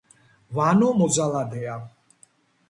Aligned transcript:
ვანო 0.59 0.87
მოძალადეა 1.01 1.77